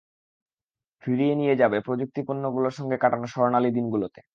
[1.03, 4.19] ফিরিয়ে নিয়ে যাবে প্রযুক্তিপণ্যগুলোর সঙ্গে কাটানো স্বর্ণালি দিনগুলোতে।